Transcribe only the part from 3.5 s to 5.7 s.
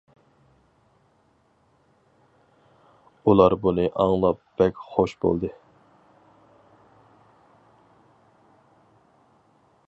بۇنى ئاڭلاپ بەك خوش بولدى.